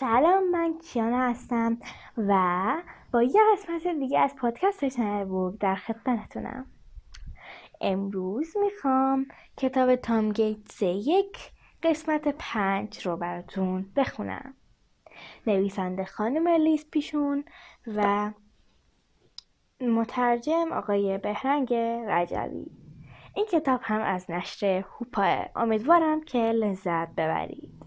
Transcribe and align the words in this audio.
سلام 0.00 0.50
من 0.50 0.78
کیانا 0.78 1.18
هستم 1.18 1.78
و 2.16 2.82
با 3.12 3.22
یه 3.22 3.40
قسمت 3.52 3.86
دیگه 3.86 4.18
از 4.18 4.36
پادکست 4.36 4.84
چنل 4.84 5.24
بوک 5.24 5.58
در 5.60 5.74
خدمتتونم. 5.74 6.66
امروز 7.80 8.56
می‌خوام 8.56 9.26
کتاب 9.56 9.96
تام 9.96 10.32
گیتس 10.32 10.82
یک 10.82 11.52
قسمت 11.82 12.34
پنج 12.38 13.06
رو 13.06 13.16
براتون 13.16 13.92
بخونم. 13.96 14.54
نویسنده 15.46 16.04
خانم 16.04 16.48
لیز 16.48 16.90
پیشون 16.90 17.44
و 17.86 18.30
مترجم 19.80 20.72
آقای 20.72 21.18
بهرنگ 21.18 21.74
رجوی. 22.08 22.66
این 23.34 23.46
کتاب 23.52 23.80
هم 23.82 24.00
از 24.00 24.30
نشر 24.30 24.84
هوپاه 24.98 25.48
امیدوارم 25.56 26.20
که 26.20 26.38
لذت 26.38 27.14
ببرید. 27.14 27.77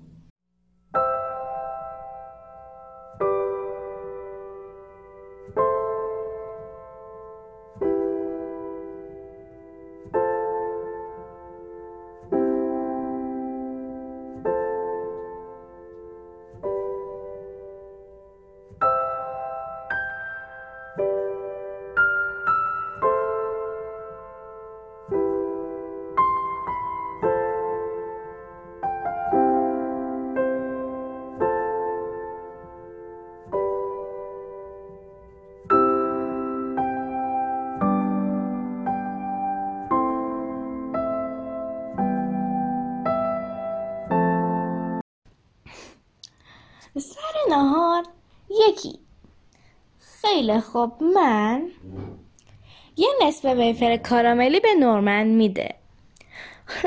خیلی 50.31 50.59
خوب. 50.59 51.03
من 51.03 51.67
یه 52.97 53.09
نصف 53.23 53.45
ویفر 53.45 53.97
کاراملی 53.97 54.59
به 54.59 54.73
نورمن 54.73 55.27
میده. 55.27 55.75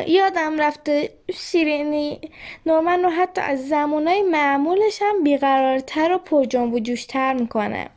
یادم 0.07 0.61
رفته 0.61 1.11
شیرینی 1.35 2.21
نورمن 2.67 3.03
رو 3.03 3.11
حتی 3.11 3.41
از 3.41 3.69
زمانای 3.69 4.23
معمولش 4.23 5.03
هم 5.03 5.25
بیقرارتر 5.25 6.13
و 6.13 6.19
پرجنب 6.19 6.75
و 6.75 6.79
جوشتر 6.79 7.33
می‌کنه. 7.33 7.91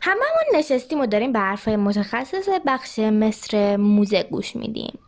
هممون 0.00 0.54
نشستیم 0.54 1.00
و 1.00 1.06
داریم 1.06 1.32
به 1.32 1.38
حرفای 1.38 1.76
متخصص 1.76 2.48
بخش 2.66 2.98
مصر 2.98 3.76
موزه 3.76 4.22
گوش 4.22 4.56
میدیم. 4.56 4.98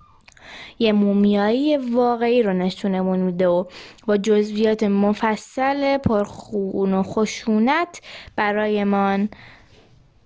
یه 0.81 0.92
مومیایی 0.92 1.77
واقعی 1.77 2.42
رو 2.42 2.53
نشونمون 2.53 3.19
میده 3.19 3.48
و 3.48 3.64
با 4.06 4.17
جزویات 4.17 4.83
مفصل 4.83 5.98
پرخون 5.98 6.95
و 6.95 7.03
خشونت 7.03 8.00
برایمان 8.37 9.28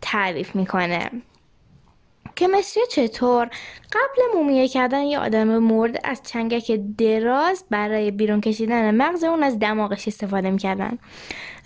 تعریف 0.00 0.56
می‌کنه. 0.56 1.10
که 2.36 2.48
مصری 2.48 2.82
چطور؟ 2.90 3.50
قبل 3.92 4.22
مومیه 4.34 4.68
کردن 4.68 5.02
یه 5.02 5.18
آدم 5.18 5.58
مرد 5.58 6.00
از 6.04 6.22
چنگک 6.22 6.80
دراز 6.98 7.64
برای 7.70 8.10
بیرون 8.10 8.40
کشیدن 8.40 8.94
مغز 8.94 9.24
اون 9.24 9.42
از 9.42 9.58
دماغش 9.58 10.08
استفاده 10.08 10.50
می‌کردن. 10.50 10.98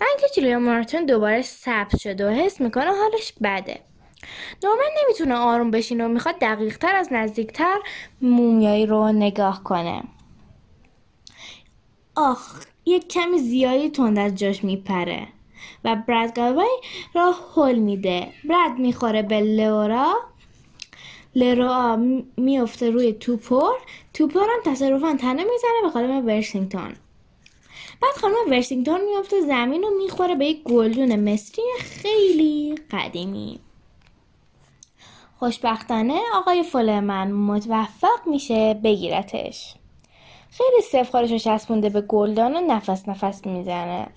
اینکه 0.01 0.27
جلوی 0.35 0.57
مارتون 0.57 1.05
دوباره 1.05 1.41
ثبت 1.41 1.97
شده 1.97 2.27
و 2.27 2.29
حس 2.29 2.61
می‌کنه 2.61 2.91
حالش 2.91 3.33
بده. 3.43 3.79
نورمن 4.63 4.89
نمی‌تونه 5.03 5.35
آروم 5.35 5.71
بشینه 5.71 6.05
و 6.05 6.07
می‌خواد 6.07 6.35
دقیق 6.41 6.77
تر 6.77 6.95
از 6.95 7.09
نزدیکتر 7.11 7.79
مومیایی 8.21 8.85
رو 8.85 9.11
نگاه 9.11 9.63
کنه. 9.63 10.03
آخ 12.15 12.65
یک 12.85 13.07
کمی 13.07 13.39
زیادی 13.39 13.89
تند 13.89 14.19
از 14.19 14.35
جاش 14.35 14.63
میپره 14.63 15.27
و 15.83 15.95
براد 16.07 16.35
گالوی 16.35 16.67
را 17.13 17.35
هل 17.55 17.75
میده. 17.75 18.27
برد 18.49 18.79
می‌خوره 18.79 19.21
به 19.21 19.41
لورا. 19.41 20.13
لرا 21.35 21.99
میفته 22.37 22.89
روی 22.89 23.13
توپور. 23.13 23.73
توپور 24.13 24.43
هم 24.43 24.73
تصرفا 24.73 25.17
تنه 25.21 25.43
می‌زنه 25.43 25.81
به 25.83 25.89
خانم 25.89 26.25
ورسینگتون 26.25 26.95
بعد 28.01 28.15
خانم 28.21 28.35
ورسینگتون 28.47 29.01
میفته 29.05 29.41
زمین 29.41 29.83
و 29.83 29.89
می‌خوره 30.03 30.35
به 30.35 30.45
یک 30.45 30.63
گلدون 30.63 31.31
مصری 31.33 31.63
خیلی 31.79 32.75
قدیمی. 32.91 33.59
خوشبختانه 35.39 36.19
آقای 36.35 36.63
فولرمن 36.63 37.31
متوفق 37.31 38.27
میشه 38.27 38.73
بگیرتش. 38.73 39.75
خیلی 40.51 40.81
صف 40.81 41.09
خالش 41.09 41.31
رو 41.31 41.37
چسبونده 41.37 41.89
به 41.89 42.01
گلدان 42.01 42.55
و 42.55 42.59
نفس 42.59 43.09
نفس 43.09 43.45
می‌زنه. 43.45 44.07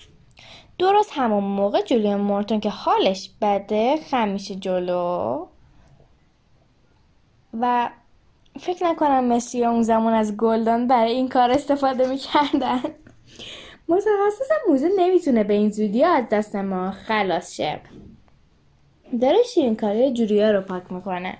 درست 0.79 1.11
همون 1.15 1.45
موقع 1.45 1.83
جولیان 1.83 2.21
مورتون 2.21 2.61
که 2.61 2.71
حالش 2.71 3.31
بده 3.43 3.97
خم 4.11 4.29
میشه 4.29 4.55
جلو. 4.55 5.47
و 7.61 7.91
فکر 8.61 8.85
نکنم 8.85 9.25
مسی 9.25 9.65
اون 9.65 9.83
زمان 9.83 10.13
از 10.13 10.37
گلدان 10.37 10.87
برای 10.87 11.13
این 11.13 11.29
کار 11.29 11.51
استفاده 11.51 12.09
می‌کردن. 12.09 12.83
متخصص 13.89 14.51
موزه 14.69 14.91
نمی‌تونه 14.99 15.45
به 15.45 15.55
این 15.55 15.71
زودی 15.71 16.05
از 16.05 16.25
دست 16.31 16.57
ما 16.57 16.91
خلاص 16.91 17.55
شه. 17.57 17.81
داره 19.21 19.43
شیرین 19.43 19.77
کاری 19.77 20.13
جوریا 20.13 20.51
رو 20.51 20.61
پاک 20.61 20.93
می‌کنه. 20.93 21.39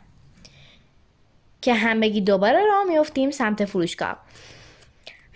که 1.61 1.75
همگی 1.75 2.21
دوباره 2.21 2.65
راه 2.67 2.85
میفتیم 2.85 3.31
سمت 3.31 3.65
فروشگاه. 3.65 4.17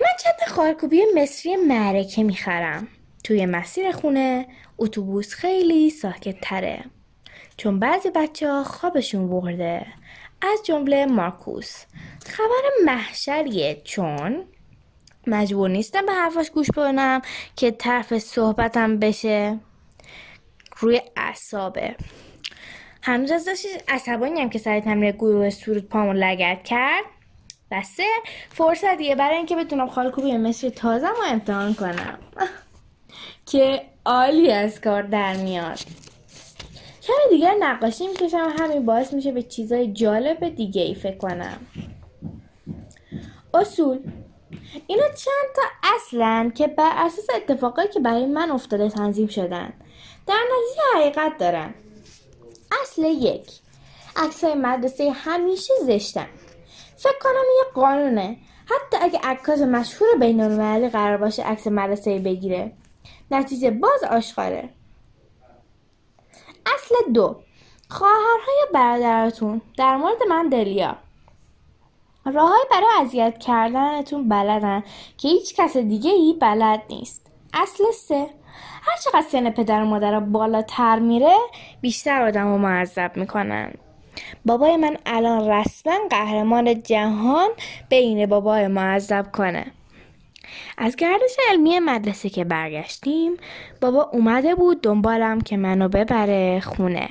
من 0.00 0.06
چند 0.22 0.48
خارکوبی 0.48 1.02
مصری 1.14 1.56
معرکه 1.56 2.22
می‌خرم. 2.22 2.88
توی 3.24 3.46
مسیر 3.46 3.92
خونه 3.92 4.46
اتوبوس 4.78 5.34
خیلی 5.34 5.90
ساکت 5.90 6.40
تره 6.40 6.84
چون 7.56 7.78
بعضی 7.78 8.10
بچه 8.10 8.52
ها 8.52 8.64
خوابشون 8.64 9.28
برده. 9.28 9.86
از 10.42 10.58
جمله 10.64 11.06
مارکوس. 11.06 11.84
خبر 12.26 12.62
محشریه 12.84 13.80
چون 13.84 14.44
مجبور 15.26 15.70
نیستم 15.70 16.06
به 16.06 16.12
حرفاش 16.12 16.50
گوش 16.50 16.70
کنم 16.70 17.22
که 17.56 17.70
طرف 17.70 18.18
صحبتم 18.18 18.98
بشه. 18.98 19.58
روی 20.78 21.00
اعصابه. 21.16 21.96
هنوز 23.06 23.30
از 23.32 23.48
عصبانی 23.88 24.40
هم 24.40 24.50
که 24.50 24.58
سر 24.58 24.80
تمرین 24.80 25.10
گروه 25.10 25.50
سرود 25.50 25.88
پامون 25.88 26.16
لگت 26.16 26.62
کرد. 26.64 27.04
و 27.70 27.82
سه 27.82 28.06
فرصتیه 28.50 29.14
برای 29.14 29.36
اینکه 29.36 29.56
بتونم 29.56 29.88
خالکوبی 29.88 30.36
مصر 30.36 30.68
تازه 30.68 31.06
ما 31.06 31.24
امتحان 31.30 31.74
کنم. 31.74 32.18
که 33.50 33.82
عالی 34.04 34.52
از 34.52 34.80
کار 34.80 35.02
در 35.02 35.36
میاد. 35.36 35.78
کمی 37.02 37.30
دیگر 37.30 37.54
نقاشی 37.60 38.06
می‌کشم. 38.06 38.52
همین 38.58 38.86
باعث 38.86 39.12
میشه 39.12 39.32
به 39.32 39.42
چیزای 39.42 39.92
جالب 39.92 40.48
دیگه 40.48 40.82
ای 40.82 40.94
فکر 40.94 41.16
کنم. 41.16 41.58
اصول. 43.54 43.98
اینا 44.86 45.08
چند 45.08 45.48
تا 45.56 45.62
اصلا 45.96 46.52
که 46.54 46.66
بر 46.66 46.92
اساس 46.96 47.26
اتفاقایی 47.36 47.88
که 47.88 48.00
برای 48.00 48.26
من 48.26 48.50
افتاده 48.50 48.88
تنظیم 48.88 49.26
شدن. 49.26 49.72
در 50.26 50.34
نتیجه 50.34 50.82
حقیقت 50.94 51.38
دارن. 51.38 51.74
اصل 52.82 53.02
یک. 53.04 53.50
عکسای 54.16 54.54
مدرسه 54.54 55.10
همیشه 55.10 55.74
زشتن. 55.82 56.26
فکر 56.96 57.18
کنم 57.20 57.44
یه 57.58 57.64
قانونه. 57.74 58.36
حتی 58.66 58.96
اگه 59.04 59.18
عکاس 59.22 59.60
مشهور 59.60 60.08
بین 60.20 60.40
المللی 60.40 60.88
قرار 60.88 61.16
باشه 61.16 61.42
عکس 61.42 61.66
مدرسه 61.66 62.18
بگیره. 62.18 62.72
نتیجه 63.30 63.70
باز 63.70 64.04
آشکاره 64.04 64.68
اصل 66.66 67.12
دو. 67.12 67.36
خواهرهای 67.88 68.66
برادرتون. 68.74 69.60
در 69.78 69.96
مورد 69.96 70.22
من 70.28 70.48
دلیا. 70.48 70.96
راههای 72.24 72.64
برای 72.70 72.86
اذیت 73.00 73.38
کردنتون 73.38 74.28
بلدن 74.28 74.82
که 75.18 75.28
هیچ 75.28 75.54
کس 75.54 75.76
دیگه 75.76 76.10
ای 76.10 76.38
بلد 76.40 76.82
نیست. 76.90 77.26
اصل 77.54 77.84
سه. 77.92 78.30
هر 78.86 78.96
چقدر 79.04 79.26
سن 79.28 79.50
پدر 79.50 79.82
و 79.82 79.86
مادر 79.86 80.20
بالاتر 80.20 80.98
میره 80.98 81.34
بیشتر 81.80 82.22
آدم 82.22 82.46
رو 82.46 82.58
معذب 82.58 83.12
می‌کنن. 83.16 83.72
بابای 84.44 84.76
من 84.76 84.96
الان 85.06 85.48
رسما 85.48 85.98
قهرمان 86.10 86.82
جهان 86.82 87.48
بین 87.88 88.26
بابای 88.26 88.66
معذب 88.66 89.32
کنه. 89.32 89.66
از 90.78 90.96
گردش 90.96 91.36
علمی 91.50 91.78
مدرسه 91.78 92.28
که 92.28 92.44
برگشتیم 92.44 93.36
بابا 93.80 94.02
اومده 94.12 94.54
بود 94.54 94.80
دنبالم 94.80 95.40
که 95.40 95.56
منو 95.56 95.88
ببره 95.88 96.60
خونه. 96.60 97.08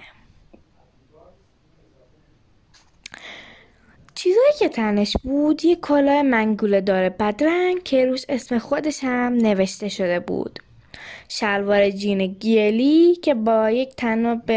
چیزایی 4.15 4.53
که 4.59 4.69
تنش 4.69 5.17
بود 5.23 5.65
یه 5.65 5.75
کلاه 5.75 6.21
منگوله 6.21 6.81
داره 6.81 7.09
بدرنگ 7.09 7.83
که 7.83 8.05
روش 8.05 8.25
اسم 8.29 8.59
خودش 8.59 9.03
هم 9.03 9.33
نوشته 9.33 9.89
شده 9.89 10.19
بود. 10.19 10.59
شلوار 11.27 11.89
جین 11.89 12.27
گیلی 12.27 13.15
که 13.15 13.33
با 13.33 13.71
یک 13.71 13.95
تناب 13.95 14.51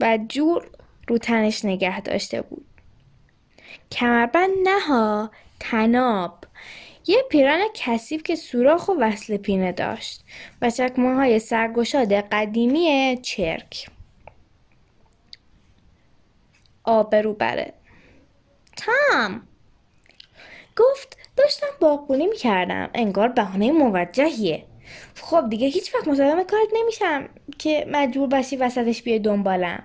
بدجور 0.00 0.70
رو 1.08 1.18
تنش 1.18 1.64
نگه 1.64 2.00
داشته 2.00 2.42
بود. 2.42 2.66
کمربند 3.92 4.50
نه 4.64 4.80
ها 4.80 5.30
تناب. 5.60 6.44
یه 7.06 7.22
پیران 7.30 7.60
کثیف 7.74 8.22
که 8.22 8.36
سوراخ 8.36 8.88
و 8.88 8.92
وصل 9.00 9.36
پینه 9.36 9.72
داشت. 9.72 10.24
و 10.62 10.70
چکمه 10.70 11.14
های 11.14 11.38
سرگشاد 11.38 12.12
قدیمی 12.12 13.18
چرک. 13.22 13.88
آبرو 16.84 17.32
بره 17.32 17.72
تام. 18.76 19.48
گفت 20.76 21.18
داشتم 21.36 21.66
باغبونی 21.80 22.26
می‌کردم. 22.26 22.90
انگار 22.94 23.28
بهانه 23.28 23.72
موجهیه. 23.72 24.64
خب 25.14 25.50
دیگه 25.50 25.66
هیچ 25.66 25.94
وقت 25.94 26.04
کارت 26.50 26.68
نمیشم 26.72 27.28
که 27.58 27.86
مجبور 27.90 28.28
باشی 28.28 28.56
وسطش 28.56 29.02
بیای 29.02 29.18
دنبالم. 29.18 29.82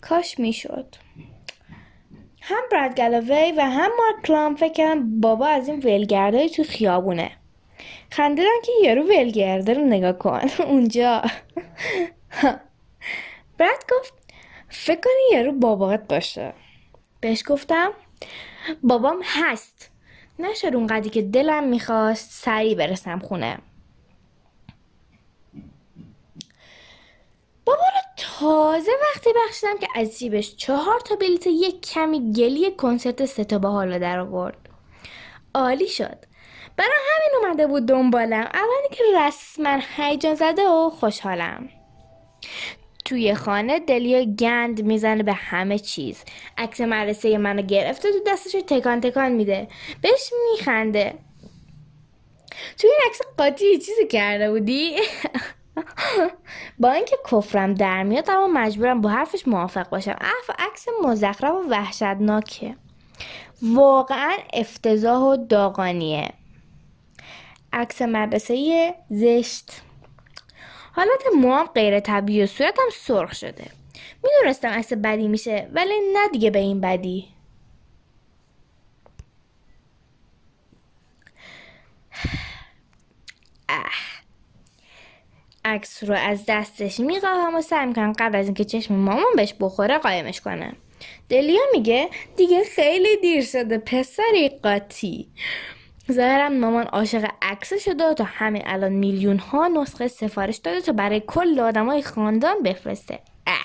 کاش 0.00 0.38
می‌شد. 0.38 0.96
هم 2.42 2.62
براد 2.72 2.94
گلاوی 2.94 3.52
و 3.56 3.60
هم 3.60 3.90
مارک 3.98 4.26
کلام 4.26 4.56
فکر 4.56 4.72
کردم 4.72 5.20
بابا 5.20 5.46
از 5.46 5.68
این 5.68 5.78
ولگردهای 5.78 6.48
تو 6.48 6.64
خیابونه. 6.64 7.30
خندیدم 8.10 8.60
که 8.64 8.72
یارو 8.84 9.02
ولگرده 9.02 9.74
رو 9.74 9.84
نگاه 9.84 10.12
کن. 10.12 10.40
اونجا. 10.72 11.22
براد 13.58 13.84
گفت 13.90 14.14
فکر 14.68 15.00
کنی 15.00 15.38
یارو 15.38 15.52
بابات 15.52 16.08
باشه. 16.08 16.52
بهش 17.20 17.42
گفتم 17.46 17.92
بابام 18.82 19.20
هست. 19.24 19.91
نشد 20.38 20.74
اونقدری 20.74 21.10
که 21.10 21.22
دلم 21.22 21.64
می‌خواست 21.64 22.30
سریع 22.44 22.74
برسم 22.74 23.18
خونه. 23.18 23.58
بابا 27.64 27.82
رو 27.82 28.00
تازه 28.16 28.90
وقتی 29.02 29.30
بخشیدم 29.46 29.78
که 29.78 29.86
از 29.94 30.18
جیبش 30.18 30.56
چهار 30.56 31.00
تا 31.00 31.16
بلیت 31.16 31.46
یک 31.46 31.80
کمی 31.80 32.32
گلی 32.32 32.70
کنسرت 32.70 33.24
ستا 33.24 33.58
با 33.58 33.70
حالا 33.70 33.98
در 33.98 34.18
آورد. 34.18 34.68
عالی 35.54 35.88
شد. 35.88 36.18
برای 36.76 36.98
همین 37.16 37.44
اومده 37.44 37.66
بود 37.66 37.86
دنبالم. 37.86 38.48
اولی 38.54 38.88
که 38.90 39.04
رسما 39.20 39.78
هیجان 39.96 40.34
زده 40.34 40.68
و 40.68 40.90
خوشحالم. 40.90 41.68
توی 43.12 43.34
خانه 43.34 43.78
دلیا 43.80 44.24
گند 44.24 44.82
می‌زنه 44.82 45.22
به 45.22 45.32
همه 45.32 45.78
چیز. 45.78 46.24
عکس 46.58 46.80
مدرسه 46.80 47.38
منو 47.38 47.62
گرفته 47.62 48.12
تو 48.12 48.18
دستش 48.26 48.52
تکان 48.66 49.00
تکان 49.00 49.32
میده. 49.32 49.68
بهش 50.00 50.32
میخنده. 50.52 51.14
توی 52.78 52.90
این 52.90 53.00
عکس 53.06 53.20
قاطی 53.38 53.78
چیزی 53.78 54.06
کرده 54.10 54.50
بودی؟ 54.50 54.96
با 56.80 56.90
اینکه 56.90 57.16
کفرم 57.30 57.74
در 57.74 58.02
میاد 58.02 58.30
اما 58.30 58.46
مجبورم 58.46 59.00
با 59.00 59.10
حرفش 59.10 59.48
موافق 59.48 59.88
باشم. 59.88 60.16
اف 60.20 60.50
عکس 60.58 60.86
مزخرف 61.04 61.54
و 61.54 61.68
وحشتناکه. 61.68 62.76
واقعا 63.62 64.32
افتضاح 64.52 65.22
و 65.22 65.36
داغانیه. 65.46 66.28
عکس 67.72 68.02
مدرسه 68.02 68.94
زشت. 69.10 69.70
حالت 70.92 71.22
موام 71.36 71.66
غیر 71.66 72.00
طبیعی 72.00 72.42
و 72.42 72.46
صورتم 72.46 72.88
سرخ 72.92 73.34
شده. 73.34 73.64
می‌دونستم 74.24 74.68
عکس 74.68 74.92
بدی 74.92 75.28
میشه 75.28 75.68
ولی 75.72 75.94
نه 76.12 76.28
دیگه 76.32 76.50
به 76.50 76.58
این 76.58 76.80
بدی. 76.80 77.28
عکس 85.64 86.04
رو 86.04 86.14
از 86.14 86.44
دستش 86.48 87.00
میقاهم 87.00 87.54
و 87.54 87.62
سعی 87.62 87.86
می‌کنم 87.86 88.12
قبل 88.18 88.36
از 88.38 88.46
اینکه 88.46 88.64
چشم 88.64 88.94
مامان 88.94 89.32
بهش 89.36 89.54
بخوره 89.60 89.98
قایمش 89.98 90.40
کنم. 90.40 90.76
دلیا 91.28 91.60
میگه 91.72 92.10
دیگه 92.36 92.64
خیلی 92.64 93.16
دیر 93.16 93.44
شده 93.44 93.78
پسری 93.78 94.48
قاطی. 94.48 95.28
ظاهرا 96.10 96.48
مامان 96.48 96.86
عاشق 96.86 97.30
عکس 97.42 97.84
شده 97.84 98.14
تا 98.14 98.24
همین 98.24 98.62
الان 98.66 98.92
میلیون 98.92 99.38
ها 99.38 99.68
نسخه 99.68 100.08
سفارش 100.08 100.56
داده 100.56 100.80
تا 100.80 100.92
برای 100.92 101.22
کل 101.26 101.60
آدمای 101.60 102.02
خاندان 102.02 102.62
بفرسته. 102.62 103.18
اه. 103.46 103.64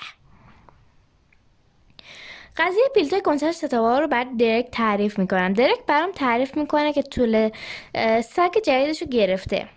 قضیه 2.56 2.82
پیلت 2.94 3.22
کنسرت 3.22 3.52
ستاره 3.52 4.00
رو 4.00 4.08
بر 4.08 4.26
درک 4.38 4.68
تعریف 4.72 5.18
می‌کنم. 5.18 5.52
درک 5.52 5.86
برام 5.86 6.12
تعریف 6.12 6.56
می‌کنه 6.56 6.92
که 6.92 7.02
طول 7.02 7.50
سگ 8.20 8.58
جدیدش 8.64 9.02
رو 9.02 9.08
گرفته. 9.08 9.68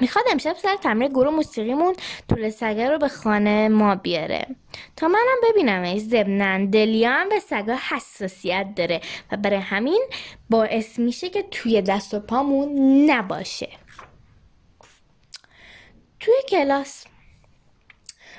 می‌خواد 0.00 0.24
امشب 0.30 0.56
سر 0.56 0.76
تمرین 0.76 1.08
گروه 1.08 1.34
موسیقیمون 1.34 1.96
طول 2.28 2.50
سگه 2.50 2.90
رو 2.90 2.98
به 2.98 3.08
خانه 3.08 3.68
ما 3.68 3.94
بیاره. 3.94 4.46
تا 4.96 5.08
منم 5.08 5.40
ببینمش 5.50 6.00
زبنن 6.00 6.66
دلیا 6.66 7.10
هم 7.10 7.28
به 7.28 7.40
سگا 7.40 7.76
حساسیت 7.88 8.66
داره 8.76 9.00
و 9.32 9.36
برای 9.36 9.58
همین 9.58 10.08
باعث 10.50 10.98
میشه 10.98 11.30
که 11.30 11.42
توی 11.42 11.82
دست 11.82 12.14
و 12.14 12.20
پامون 12.20 12.70
نباشه. 13.10 13.68
توی 16.20 16.34
کلاس. 16.48 17.04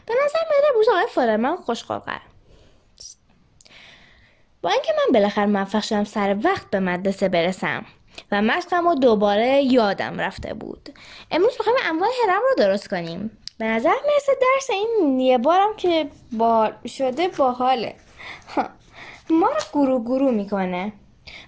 به 0.06 0.13
نظر 0.25 0.39
میاد 0.50 0.75
روز 0.75 0.89
آقای 0.89 1.07
فالرمن 1.09 1.56
خوشقاقه 1.56 2.21
با 4.62 4.69
اینکه 4.69 4.94
من 4.98 5.13
بالاخره 5.13 5.45
موفق 5.45 5.83
شدم 5.83 6.04
سر 6.04 6.38
وقت 6.44 6.69
به 6.69 6.80
مدرسه 6.80 7.30
برسم. 7.30 7.86
و 8.31 8.42
مشقم 8.42 8.88
و 8.88 8.96
دوباره 8.96 9.62
یادم 9.62 10.19
رفته 10.19 10.54
بود. 10.54 10.90
امروز 11.31 11.54
می‌خوایم 11.60 11.78
انواع 11.84 12.10
هرم 12.24 12.42
رو 12.50 12.56
درست 12.58 12.90
کنیم. 12.90 13.38
به 13.58 13.66
نظر 13.66 13.96
می‌رسه 14.08 14.31
درس 14.42 14.69
این 14.69 15.19
یه 15.19 15.38
بارم 15.38 15.75
که 15.78 16.10
با 16.31 16.72
شده 16.88 17.28
باحاله. 17.28 17.96
ما 19.30 19.50
رو 19.50 19.60
گروه 19.74 20.04
گروه 20.04 20.31
می‌کنه. 20.31 20.94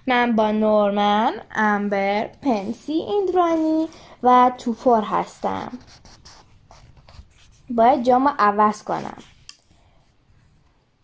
من 0.06 0.36
با 0.36 0.50
نورمن، 0.50 1.32
امبر، 1.54 2.30
پنسی، 2.42 2.92
ایندرانی 2.92 3.88
و 4.22 4.52
توپور 4.58 5.02
هستم. 5.02 5.78
باید 7.70 8.02
جامو 8.02 8.30
عوض 8.38 8.82
کنم. 8.82 9.22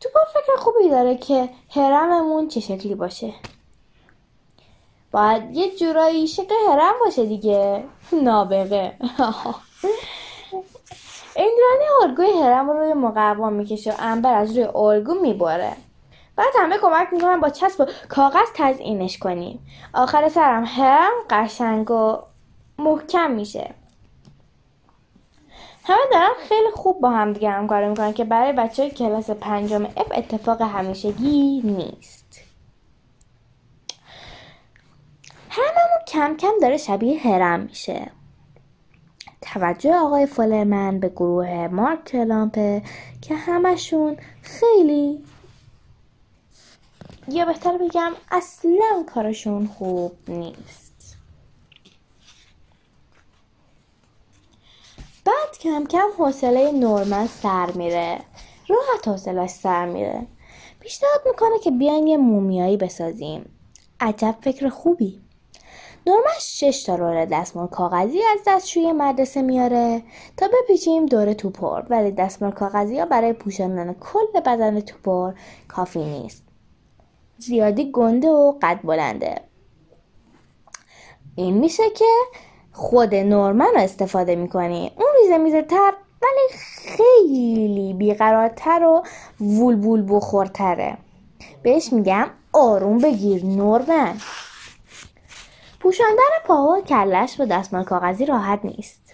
توپور 0.00 0.22
فکر 0.34 0.56
خوبی 0.56 0.88
داره 0.90 1.16
که 1.16 1.48
هرممون 1.70 2.48
چه 2.48 2.60
شکلی 2.60 2.94
باشه. 2.94 3.32
باید 5.16 5.56
یه 5.56 5.76
جورایی 5.76 6.26
شکل 6.26 6.54
هرم 6.68 6.92
باشه 7.04 7.26
دیگه. 7.26 7.84
نابغه. 8.24 8.92
ایندرانی 11.36 11.84
الگوی 12.02 12.42
هرم 12.42 12.70
رو 12.70 12.78
روی 12.78 12.92
مقوا 12.92 13.50
می‌کشه 13.50 13.92
و 13.92 13.94
انبر 13.98 14.34
از 14.34 14.56
روی 14.56 14.64
الگو 14.64 15.14
میباره 15.14 15.72
بعد 16.36 16.46
همه 16.58 16.78
کمک 16.78 17.08
می‌کنن 17.12 17.40
با 17.40 17.48
چسب 17.48 17.88
کاغذ 18.08 18.48
تزئینش 18.54 19.18
کنیم. 19.18 19.66
آخر 19.94 20.28
سرم 20.28 20.64
هرم 20.64 21.12
قشنگ 21.30 21.90
و 21.90 22.18
محکم 22.78 23.30
میشه. 23.30 23.74
همه 25.84 26.00
دارن 26.12 26.30
خیلی 26.48 26.70
خوب 26.74 27.00
با 27.00 27.10
هم 27.10 27.32
دیگه 27.32 27.50
همکاری 27.50 27.88
می‌کنن 27.88 28.12
که 28.12 28.24
برای 28.24 28.52
بچه 28.52 28.90
کلاس 28.90 29.30
پنجم 29.30 29.84
اف 29.84 30.12
اتفاق 30.14 30.62
همیشگی 30.62 31.62
نیست. 31.64 32.25
هممون 35.56 36.04
کم 36.08 36.36
کم 36.36 36.52
داره 36.62 36.76
شبیه 36.76 37.18
هرم 37.18 37.60
میشه. 37.60 38.10
توجه 39.40 39.94
آقای 39.94 40.26
فولرمن 40.26 41.00
به 41.00 41.08
گروه 41.08 41.68
مارک 41.68 42.04
کلامپه 42.04 42.82
که 43.22 43.34
همشون 43.34 44.16
خیلی 44.42 45.24
یا 47.28 47.44
بهتر 47.44 47.78
بگم 47.78 48.12
اصلا 48.30 49.04
کارشون 49.14 49.66
خوب 49.66 50.12
نیست. 50.28 51.16
بعد 55.24 55.58
کم 55.60 55.84
کم 55.84 56.08
حوصله 56.18 56.72
نورمن 56.72 57.26
سر 57.26 57.70
میره. 57.70 58.20
راحت 58.68 59.08
حوصلش 59.08 59.50
سر 59.50 59.86
میره. 59.86 60.26
پیشنهاد 60.80 61.20
می‌کنه 61.26 61.58
که 61.58 61.70
بیاین 61.70 62.06
یه 62.06 62.16
مومیایی 62.16 62.76
بسازیم. 62.76 63.50
عجب 64.00 64.36
فکر 64.40 64.68
خوبی. 64.68 65.25
نورمن 66.08 66.38
شش 66.40 66.82
تا 66.82 66.94
رول 66.94 67.24
دستمال 67.24 67.66
کاغذی 67.66 68.18
از 68.32 68.38
دستشوی 68.46 68.92
مدرسه 68.92 69.42
میاره 69.42 70.02
تا 70.36 70.48
بپیچیم 70.48 71.06
دور 71.06 71.32
توپر 71.32 71.82
ولی 71.90 72.10
دستمال 72.10 72.50
کاغذی 72.50 72.98
ها 72.98 73.06
برای 73.06 73.32
پوشاندن 73.32 73.92
کل 73.92 74.40
بدن 74.40 74.80
توپر 74.80 75.32
کافی 75.68 76.04
نیست. 76.04 76.42
زیادی 77.38 77.92
گنده 77.92 78.28
و 78.28 78.52
قد 78.62 78.80
بلنده. 78.84 79.40
این 81.36 81.54
میشه 81.54 81.90
که 81.90 82.04
خود 82.72 83.14
نورمن 83.14 83.70
رو 83.74 83.80
استفاده 83.80 84.36
می‌کنی. 84.36 84.92
اون 84.96 85.08
ریزه 85.22 85.38
میزه 85.38 85.62
تر 85.62 85.92
ولی 86.22 86.58
خیلی 86.58 87.92
بیقرارتر 87.92 88.84
و 88.84 89.02
وول 89.40 89.74
وول 89.74 90.06
بخورتره. 90.08 90.98
بهش 91.62 91.92
میگم 91.92 92.30
آروم 92.52 92.98
بگیر 92.98 93.44
نورمن 93.44 94.16
پوشاندن 95.86 96.22
پا 96.44 96.66
و 96.66 96.80
کلش 96.80 97.36
با 97.36 97.44
دستمال 97.44 97.84
کاغذی 97.84 98.26
راحت 98.26 98.60
نیست. 98.64 99.12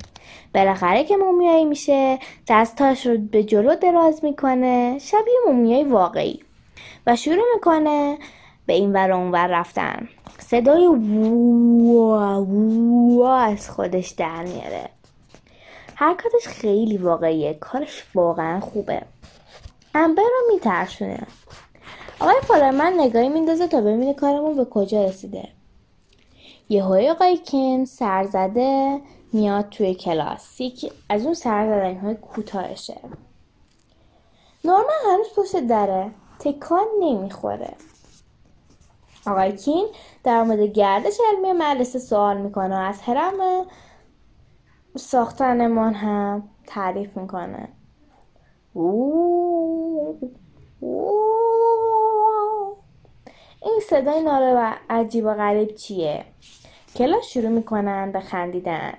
بالاخره 0.55 1.05
که 1.05 1.17
مومیایی 1.17 1.65
میشه 1.65 2.19
دستاش 2.49 3.07
رو 3.07 3.19
به 3.19 3.45
جلو 3.45 3.75
دراز 3.75 4.25
می‌کنه 4.25 4.99
شبیه 4.99 5.35
مومیای 5.47 5.85
واقعی. 5.85 6.41
و 7.07 7.17
شروع 7.17 7.45
می‌کنه 7.55 8.19
به 8.67 8.73
این 8.73 8.93
ور 8.93 9.13
اونور 9.13 9.47
رفتن. 9.47 10.09
صدای 10.39 10.87
ووا 12.07 13.37
از 13.37 13.71
خودش 13.71 14.09
در 14.09 14.43
میاره. 14.43 14.89
حرکاتش 15.95 16.47
خیلی 16.47 16.97
واقعیه. 16.97 17.55
کارش 17.55 18.05
واقعا 18.15 18.61
خوبه. 18.61 19.03
امبر 19.95 20.23
رو 20.23 20.55
میترشونه 20.55 21.27
آقای 22.21 22.37
فالرمن 22.43 23.01
نگاهی 23.01 23.29
میندازه 23.29 23.67
تا 23.67 23.81
ببینه 23.81 24.15
کارمون 24.15 24.57
به 24.57 24.65
کجا 24.65 25.05
رسیده. 25.05 25.49
یهوی 26.69 27.11
آقای 27.11 27.39
کن 27.47 27.85
سرزده 27.85 29.01
میاد 29.33 29.69
توی 29.69 29.95
کلاس. 29.95 30.61
یکی 30.61 30.93
از 31.09 31.25
اون 31.25 31.35
سرزدنی 31.35 31.95
های 31.95 32.15
کوتاهشه. 32.15 33.01
نورمن 34.65 34.91
هنوز 35.13 35.27
پشت 35.37 35.57
دره. 35.57 36.11
تکان 36.39 36.87
نمی‌خوره. 37.01 37.75
آقای 39.27 39.57
کین 39.57 39.87
در 40.25 40.43
مورد 40.43 40.61
گردش 40.61 41.19
علمی 41.33 41.53
مدرسه 41.53 41.99
سوال 41.99 42.37
می‌کنه. 42.37 42.77
و 42.77 42.79
از 42.79 43.01
هرم 43.01 43.67
ساختنمان 44.97 45.95
هم 45.95 46.49
تعریف 46.67 47.17
می‌کنه. 47.17 47.69
این 53.65 53.81
صدای 53.89 54.23
ناله 54.23 54.55
و 54.55 54.73
عجیب 54.91 55.25
و 55.25 55.35
غریب 55.35 55.75
چیه؟ 55.75 56.25
کلاس 56.97 57.27
شروع 57.27 57.49
می‌کنن 57.49 58.13
به 58.13 58.21
خندیدن. 58.21 58.93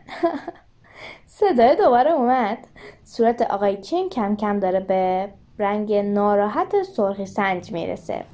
صدای 1.40 1.76
دوباره 1.76 2.12
اومد. 2.12 2.58
صورت 3.04 3.42
آقای 3.42 3.82
کین 3.82 4.10
کم 4.10 4.36
کم 4.36 4.60
داره 4.60 4.80
به 4.80 5.30
رنگ 5.60 5.94
ناراحت 5.94 6.84
سرخی 6.84 7.26
سنج 7.26 7.72
می‌رسه. 7.72 8.26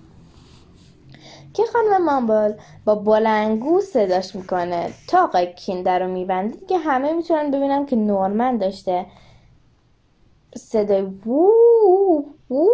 که 1.53 1.63
خانم 1.73 2.05
مامبل 2.05 2.53
با 2.85 2.95
بلنگو 2.95 3.81
صداش 3.81 4.35
می‌کنه. 4.35 4.89
تا 5.07 5.23
آقای 5.23 5.53
کین 5.53 5.83
در 5.83 5.99
رو 5.99 6.07
میبنده 6.11 6.65
که 6.65 6.77
همه 6.77 7.13
می‌تونن 7.13 7.51
ببینم 7.51 7.85
که 7.85 7.95
نورمن 7.95 8.57
داشته. 8.57 9.05
صدای 10.55 11.01
وو 11.01 11.51
وو 12.49 12.67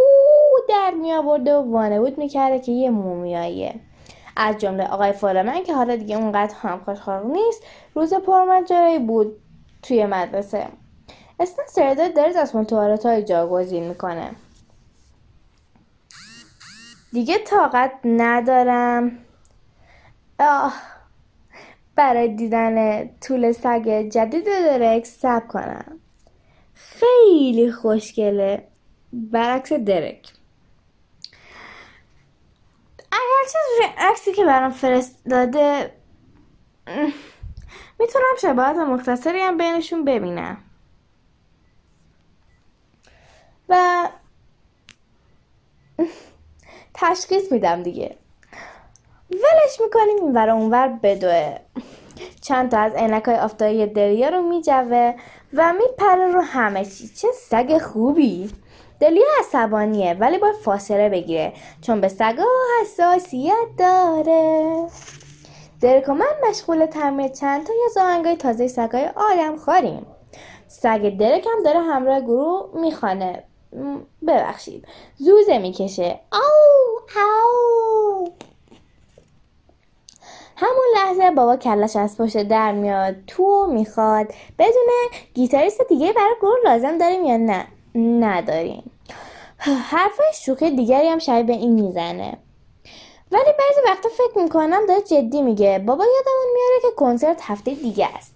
در 0.70 0.94
می 1.02 1.14
آورده 1.14 1.56
و 1.56 1.72
وانه 1.72 2.14
می‌کرده 2.18 2.60
که 2.60 2.72
یه 2.72 2.90
مومیاییه. 2.90 3.76
از 4.38 4.58
جمله 4.58 4.88
آقای 4.88 5.12
فالمن 5.12 5.64
که 5.64 5.76
حالا 5.76 5.96
دیگه 5.96 6.18
اونقدر 6.18 6.56
هم 6.56 6.82
خوشخلق 6.86 7.26
نیست 7.26 7.64
روز 7.94 8.14
پرمجرایی 8.14 9.00
بود 9.00 9.36
توی 9.84 10.06
مدرسه. 10.06 10.68
اسم 11.40 11.62
سرده 11.68 12.10
درز 12.10 12.36
از 12.36 12.56
متوارت 12.56 13.06
های 13.06 13.24
جاگزین 13.24 13.84
می‌کنه. 13.88 14.32
دیگه 17.12 17.38
طاقت 17.38 17.92
ندارم. 18.06 19.12
آه 20.40 20.74
برای 21.96 22.28
دیدن 22.28 23.08
طول 23.08 23.52
سگ 23.52 24.10
جدید 24.12 24.46
درک 24.46 25.06
سب 25.06 25.48
کنم. 25.48 26.00
خیلی 26.74 27.72
خوشگله. 27.72 28.68
برعکس 29.14 29.74
درک. 29.74 30.35
اگرچه 33.46 33.94
عکسی 33.98 34.34
که 34.34 34.46
برام 34.46 34.72
فرستاده 34.72 35.92
می‌تونم 38.00 38.36
شباهت 38.42 38.76
مختصری 38.76 39.40
هم 39.40 39.58
بینشون 39.58 40.06
ببینم. 40.06 40.58
و 43.70 44.08
تشخیص 46.94 47.52
میدم 47.52 47.84
دیگه. 47.84 48.18
ولش 49.32 49.82
می‌کنیم 49.84 50.16
این 50.22 50.34
ور 50.34 50.50
اونور 50.50 50.88
بدوه. 50.88 51.58
چند 52.42 52.72
تا 52.72 52.80
از 52.80 52.94
عینک 52.94 53.24
های 53.24 53.36
آفتابی 53.36 53.86
دریا 53.86 54.30
رو 54.30 54.42
میجوه 54.42 55.16
و 55.54 55.74
میپره 55.74 56.32
رو 56.32 56.42
همه 56.42 56.86
چی. 56.86 57.08
چه 57.08 57.28
سگ 57.32 57.78
خوبی! 57.78 58.52
دلیا 59.00 59.26
عصبانیه 59.40 60.14
ولی 60.14 60.38
باید 60.38 60.56
فاصله 60.56 61.10
بگیره. 61.10 61.54
چون 61.82 62.02
به 62.02 62.08
سگا 62.08 62.44
حساسیت 62.82 63.68
داره. 63.78 64.88
درک 65.82 66.10
و 66.10 66.14
من 66.14 66.50
مشغول 66.50 66.86
تعمیر 66.86 67.28
چند 67.28 67.68
تا 67.68 68.02
آهنگای 68.02 68.36
تازه 68.36 68.68
سگای 68.68 69.10
آدم 69.16 69.58
خاریم 69.58 70.06
سگ 70.68 71.18
درک 71.18 71.48
هم 71.48 71.64
داره 71.64 71.80
همراه 71.80 72.22
گروه 72.22 72.70
می‌خوانه. 72.74 73.44
ببخشید. 74.28 74.88
زوزه 75.18 75.58
می‌کشه. 75.58 76.20
او 76.34 77.20
او 77.22 78.34
همون 80.56 80.86
لحظه 80.96 81.32
بابا 81.32 81.56
کلش 81.58 81.96
از 81.96 82.18
پشت 82.18 82.44
در 82.44 82.72
میاد. 82.72 83.16
تو 83.28 83.68
می‌خواد. 83.72 84.26
بدونه 84.60 85.10
گیتاریست 85.34 85.82
دیگه 85.90 86.14
برای 86.14 86.36
گروه 86.42 86.58
لازم 86.66 86.98
داریم 86.98 87.26
یا 87.26 87.38
نه؟ 87.38 87.68
نداریم. 87.96 88.92
حرفای 89.58 90.26
شوخی 90.34 90.76
دیگری 90.76 91.08
هم 91.08 91.20
شبیه 91.20 91.44
به 91.44 91.54
این 91.54 91.74
می‌زنه. 91.74 92.38
ولی 93.32 93.44
بعضی 93.44 93.82
وقتا 93.86 94.10
فکر 94.10 94.44
می‌کنم 94.44 94.82
داره 94.88 95.02
جدی 95.02 95.42
میگه. 95.42 95.80
بابا 95.80 96.04
یادمون 96.04 96.54
میاره 96.54 96.82
که 96.82 96.88
کنسرت 96.98 97.42
هفته 97.44 97.74
دیگه 97.74 98.08
است. 98.18 98.36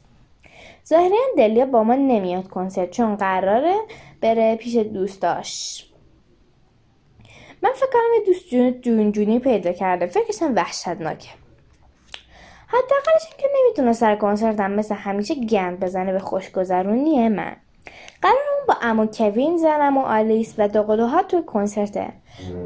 ظاهرا 0.88 1.18
دلیا 1.38 1.66
با 1.66 1.84
ما 1.84 1.96
نمیاد 1.96 2.48
کنسرت 2.48 2.92
چون 2.92 3.16
قراره 3.16 3.76
بره 4.22 4.56
پیش 4.56 4.76
دوستاش. 4.76 5.86
من 7.62 7.72
فکر 7.76 7.90
کنم 7.94 8.26
دوست 8.26 8.48
جون 8.50 8.82
جون 8.82 9.12
جونی 9.12 9.40
پیدا 9.40 9.72
کرده. 9.72 10.06
فکرشم 10.06 10.56
وحشتناکه. 10.56 11.30
حداقلش 12.68 13.26
این 13.26 13.38
که 13.38 13.50
نمی‌تونه 13.60 13.94
سر 13.94 14.16
کنسرتم 14.16 14.72
مثل 14.72 14.96
همیشه 14.96 15.36
گند 15.36 15.80
بزنه 15.80 16.12
به 16.12 16.20
خوشگذرونی 16.20 17.28
من. 17.28 17.56
قرارمون 18.22 18.66
با 18.68 18.76
امو 18.82 19.06
کوین 19.06 19.58
زنم 19.58 19.98
و 19.98 20.02
آلیس 20.02 20.56
و 20.58 20.68
دوقلوها 20.68 21.24
توی 21.24 21.44
کنسرته. 21.44 22.14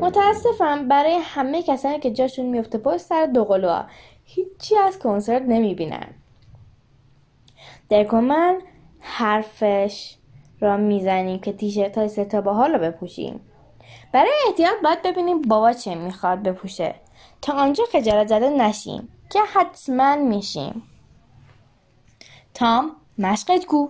متاسفم 0.01 0.88
برای 0.88 1.19
همه 1.24 1.63
کسانی 1.63 2.00
که 2.00 2.12
جاشون 2.12 2.45
میفته 2.45 2.77
پشت 2.77 2.98
سر 2.98 3.25
دوقلوها 3.25 3.86
هیچی 4.24 4.77
از 4.77 5.00
کنسرت 5.00 5.41
نمی‌بینن. 5.41 6.07
درک 7.89 8.13
من 8.13 8.60
حرفش 9.00 10.15
را 10.60 10.77
می‌زنیم 10.77 11.39
که 11.39 11.53
تیشرت 11.53 11.98
های 11.98 12.10
ستابه 12.10 12.51
ها 12.51 12.67
رو 12.67 12.79
بپوشیم. 12.79 13.39
برای 14.12 14.31
احتیاط 14.48 14.75
باید 14.83 15.01
ببینیم 15.01 15.41
بابا 15.41 15.74
چه 15.74 15.95
می‌خواد 15.95 16.43
بپوشه. 16.43 16.95
تا 17.41 17.53
آنجا 17.53 17.83
خجالت 17.91 18.27
زده 18.27 18.50
نشیم 18.50 19.10
که 19.29 19.39
حتما 19.53 20.15
میشیم. 20.15 20.83
تام 22.53 22.91
مشقت 23.17 23.65
کو. 23.65 23.88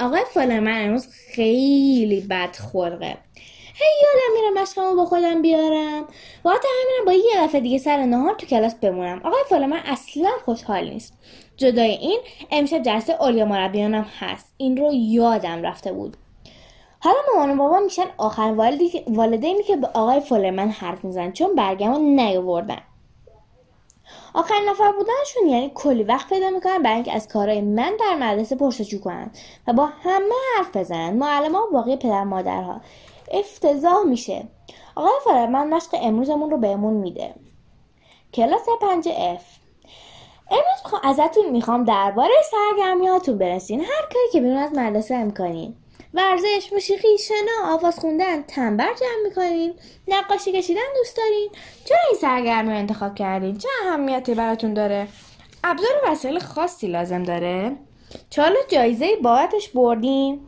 آقای 0.00 0.22
فالرمن 0.34 0.84
امروز 0.84 1.08
خیلی 1.08 2.20
بد 2.30 2.56
خلقه 2.56 3.16
هی 3.74 3.86
یادم 4.02 4.34
میره 4.34 4.62
مشقمو 4.62 4.96
با 4.96 5.04
خودم 5.04 5.42
بیارم. 5.42 6.04
و 6.44 6.50
حتی 6.50 6.68
همینم 6.82 7.04
با 7.06 7.12
یه 7.12 7.46
دفعه 7.46 7.60
دیگه 7.60 7.78
سر 7.78 7.96
نهار 7.96 8.34
تو 8.34 8.46
کلاس 8.46 8.74
بمونم. 8.74 9.20
آقای 9.24 9.40
فالرمن 9.48 9.80
اصلا 9.84 10.30
خوشحال 10.44 10.88
نیست 10.88 11.12
جدای 11.56 11.90
این 11.90 12.20
امشب 12.50 12.82
جلسه 12.82 13.12
اولیا 13.20 13.44
مربیانم 13.44 14.06
هست. 14.18 14.54
این 14.56 14.76
رو 14.76 14.90
یادم 14.94 15.62
رفته 15.62 15.92
بود. 15.92 16.16
حالا 17.00 17.16
مامان 17.34 17.50
و 17.50 17.56
بابا 17.56 17.78
میشن 17.78 18.06
آخر 18.18 18.54
والدینی 19.06 19.62
که 19.62 19.76
به 19.76 19.86
آقای 19.86 20.20
فالرمن 20.20 20.68
حرف 20.68 21.04
میزن 21.04 21.32
چون 21.32 21.54
برگمو 21.54 21.98
نیاوردن. 21.98 22.82
آخرین 24.34 24.68
نفر 24.68 24.92
بودنشون 24.92 25.46
یعنی 25.46 25.72
کلی 25.74 26.02
وقت 26.02 26.28
پیدا 26.28 26.50
می‌کنن 26.50 26.82
برای 26.82 26.94
اینکه 26.94 27.12
از 27.12 27.28
کارهای 27.28 27.60
من 27.60 27.92
در 28.00 28.14
مدرسه 28.14 28.56
پرسجو 28.56 29.00
کنن 29.00 29.30
و 29.66 29.72
با 29.72 29.86
همه 29.86 30.34
حرف 30.56 30.76
بزنن. 30.76 31.16
معلم 31.16 31.54
ها 31.54 31.62
و 31.62 31.72
باقی 31.72 31.96
پدر 31.96 32.24
مادرها. 32.24 32.80
افتضاح 33.32 34.02
میشه. 34.04 34.48
آقای 34.94 35.12
فالرمن 35.24 35.68
مشق 35.68 35.88
امروزمون 36.02 36.50
رو 36.50 36.56
بهمون 36.56 36.94
میده. 36.94 37.34
کلاس 38.34 38.66
پنج 38.80 39.08
اف 39.16 39.44
امروز 40.50 41.00
ازتون 41.02 41.50
می‌خوام 41.50 41.84
درباره 41.84 42.34
سرگرمیاتون 42.50 43.38
برسین. 43.38 43.80
هر 43.80 44.02
کاری 44.12 44.30
که 44.32 44.40
بیرون 44.40 44.56
از 44.56 44.72
مدرسه 44.74 45.14
امکانین 45.14 45.74
ورزش 46.14 46.72
موسیقی 46.72 47.18
شنا 47.18 47.74
آواز 47.74 47.98
خوندن 47.98 48.42
تنبر 48.42 48.94
جمع 48.94 49.22
می‌کنین 49.24 49.74
نقاشی 50.08 50.52
کشیدن 50.52 50.80
دوست 50.96 51.16
دارین 51.16 51.50
چرا 51.84 51.98
این 52.10 52.20
سرگرمی 52.20 52.70
رو 52.70 52.76
انتخاب 52.76 53.14
کردین؟ 53.14 53.58
چه 53.58 53.68
اهمیتی 53.86 54.34
براتون 54.34 54.74
داره؟ 54.74 55.08
ابزار 55.64 55.90
وسایل 56.06 56.38
خاصی 56.38 56.86
لازم 56.86 57.22
داره. 57.22 57.76
چالا 58.30 58.56
جایزه 58.68 59.16
بابتش 59.22 59.68
بردین. 59.68 60.40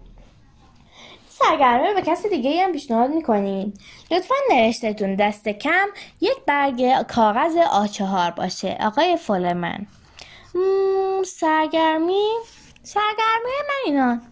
سرگرمی 1.29 1.95
به 1.95 2.03
کسی 2.03 2.29
دیگه 2.29 2.65
هم 2.65 2.73
پیشنهاد 2.73 3.11
می‌کنین. 3.11 3.75
لطفا 4.11 4.35
نوشتتون 4.51 5.15
دست 5.15 5.49
کم 5.49 5.89
یک 6.21 6.37
برگ 6.47 7.03
کاغذ 7.03 7.57
آچهار 7.57 8.31
باشه. 8.31 8.79
آقای 8.81 9.17
فولمن 9.17 9.87
سرگرمی؟ 11.25 12.29
سرگرمی 12.83 13.53
من 13.69 13.75
اینا. 13.85 14.32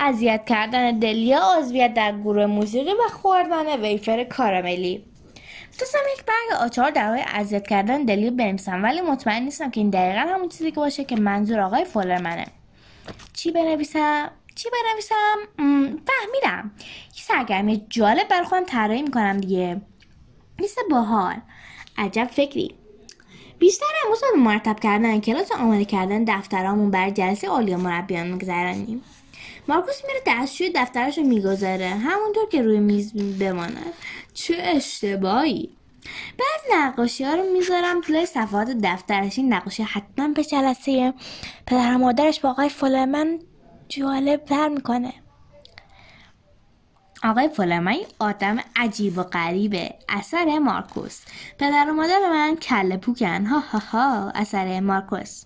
اذیت 0.00 0.44
کردن 0.46 0.98
دلیا 0.98 1.40
عضویت 1.58 1.94
در 1.94 2.12
گروه 2.12 2.46
موسیقی 2.46 2.92
و 2.92 3.08
خوردن 3.12 3.80
ویفر 3.80 4.24
کاراملی. 4.24 5.04
دوستم 5.78 5.98
یک 6.18 6.24
برگ 6.24 6.60
آچار 6.60 6.90
در 6.90 7.08
حال 7.08 7.22
اذیت 7.34 7.66
کردن 7.66 8.04
دلی 8.04 8.30
بنویسم 8.30 8.82
ولی 8.82 9.00
مطمئن 9.00 9.42
نیستم 9.42 9.70
که 9.70 9.80
این 9.80 9.90
دقیقا 9.90 10.20
همون 10.20 10.48
چیزی 10.48 10.70
که 10.70 10.76
باشه 10.76 11.04
که 11.04 11.16
منظور 11.16 11.60
آقای 11.60 11.84
فولرمنه 11.84 12.46
چی 13.32 13.50
بنویسم؟ 13.50 14.30
چی 14.54 14.68
بنویسم؟ 14.70 15.36
فهمیدم. 16.06 16.70
یه 17.16 17.22
سرگرمی 17.22 17.86
جالب 17.88 18.28
برای 18.28 18.44
خودم 18.44 18.64
طراحی 18.64 19.02
می‌کنم 19.02 19.38
دیگه. 19.38 19.80
لیست 20.58 20.78
باحال. 20.90 21.36
عجب 21.98 22.28
فکری. 22.32 22.74
بیشتر 23.58 23.86
امروز 24.04 24.20
به 24.20 24.40
مرتب 24.40 24.80
کردن 24.80 25.20
کلاس 25.20 25.52
آماده 25.52 25.84
کردن 25.84 26.24
دفترامون 26.24 26.90
بر 26.90 27.10
جلسه 27.10 27.48
عالی 27.48 27.76
مربیان 27.76 28.26
میگذرانیم. 28.26 29.02
مارکوس 29.70 30.00
میره 30.06 30.20
دستشوی 30.26 30.72
دفترش 30.74 31.18
رو 31.18 31.24
می‌گذاره. 31.24 31.88
همونطور 31.88 32.48
که 32.48 32.62
روی 32.62 32.78
میز 32.80 33.12
بماند 33.38 33.92
چه 34.34 34.54
اشتباهی. 34.58 35.70
بعد 36.38 36.78
نقاشی 36.78 37.24
ها 37.24 37.34
رو 37.34 37.42
می‌ذارم 37.52 38.00
توی 38.00 38.26
صفحات 38.26 38.70
دفترش. 38.82 39.38
این 39.38 39.52
نقاشی 39.52 39.82
حتما 39.82 40.28
به 40.28 40.44
جلسه 40.44 41.14
پدر 41.66 41.96
مادرش 41.96 42.40
با 42.40 42.50
آقای 42.50 42.68
فلمن 42.68 43.38
جالب 43.88 44.44
تر 44.44 44.68
می‌کنه. 44.68 45.12
آقای 47.24 47.48
فلمن 47.48 47.96
آدم 48.18 48.58
عجیب 48.76 49.18
و 49.18 49.22
غریبه. 49.22 49.94
اثر 50.08 50.58
مارکوس. 50.58 51.20
پدر 51.58 51.86
و 51.90 51.94
مادر 51.94 52.30
من 52.30 52.56
کله 52.56 52.96
پوکن. 52.96 53.46
ها 53.46 53.58
ها 53.58 53.78
ها. 53.78 54.30
اثر 54.34 54.80
مارکوس. 54.80 55.44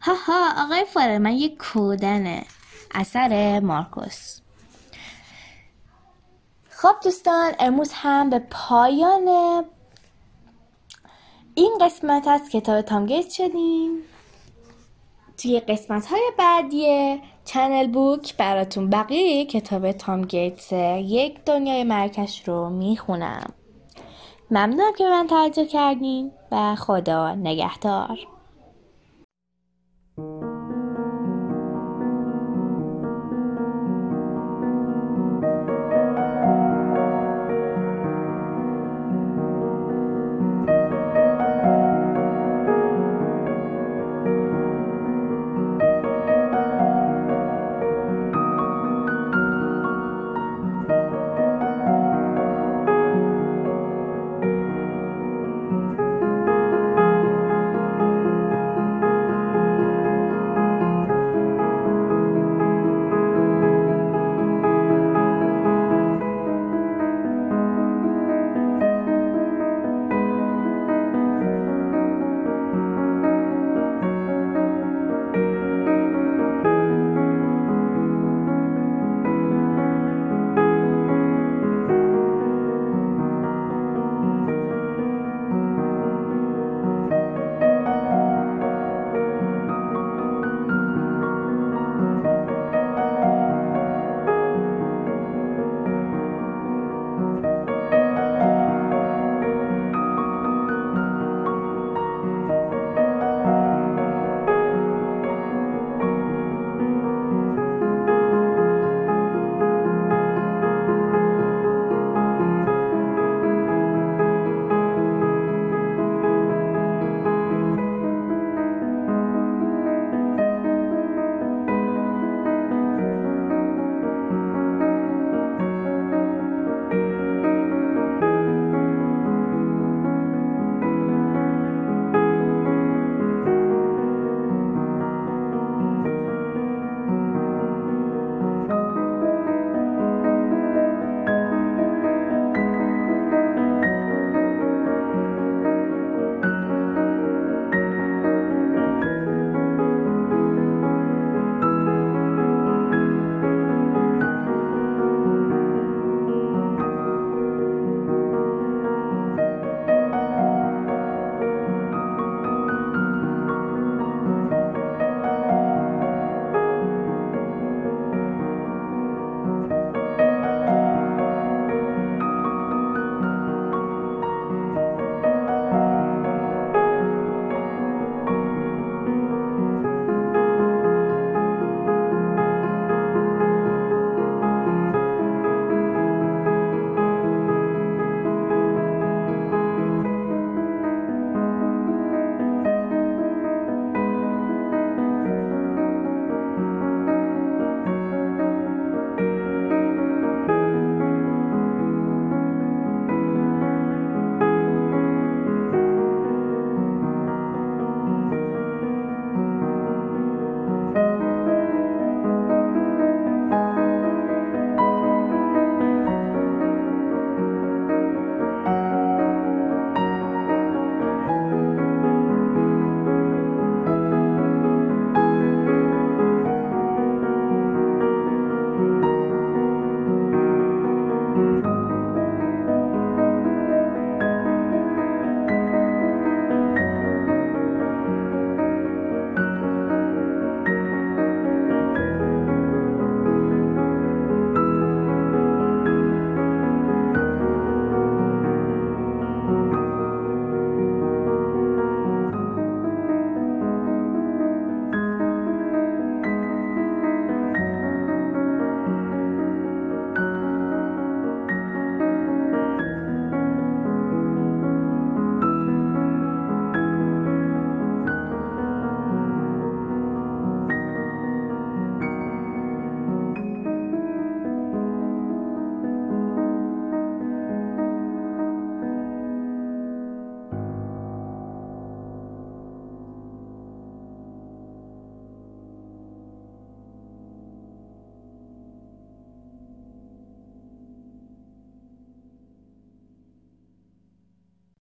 ها 0.00 0.14
ها. 0.14 0.64
آقای 0.64 0.84
فلمن 0.84 1.32
یک 1.32 1.58
کودنه. 1.58 2.44
اثر 2.94 3.60
مارکوس. 3.60 4.40
خب 6.70 6.94
دوستان 7.04 7.52
امروز 7.58 7.90
هم 7.92 8.30
به 8.30 8.38
پایان 8.50 9.64
این 11.54 11.78
قسمت 11.80 12.28
از 12.28 12.48
کتاب 12.48 12.80
تامگیت 12.80 13.30
شدیم. 13.30 13.98
توی 15.38 15.60
قسمت 15.60 16.06
های 16.06 16.32
بعدی 16.38 17.22
چنل 17.44 17.86
بوک 17.86 18.36
براتون 18.36 18.90
بقیه 18.90 19.44
کتاب 19.44 19.92
تام 19.92 20.22
گیتس 20.22 20.72
یک 20.98 21.44
دنیای 21.44 21.84
مرکش 21.84 22.48
رو 22.48 22.70
می‌خونم. 22.70 23.52
ممنونم 24.50 24.92
که 24.98 25.04
من 25.04 25.26
توجه 25.26 25.66
کردین 25.66 26.32
و 26.52 26.74
خدا 26.74 27.34
نگهدار. 27.34 28.18